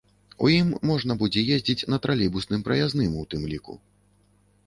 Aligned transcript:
У 0.45 0.47
ім 0.59 0.67
можна 0.89 1.17
будзе 1.19 1.43
ездзіць 1.57 1.87
на 1.93 1.99
тралейбусным 2.05 2.63
праязным 2.69 3.15
у 3.25 3.29
тым 3.35 3.47
ліку. 3.51 3.73